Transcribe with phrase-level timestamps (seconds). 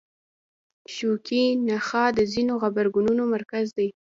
[0.95, 3.89] شوکي نخاع د ځینو غبرګونونو مرکز دی.